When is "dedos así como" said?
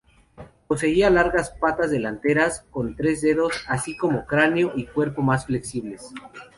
3.21-4.25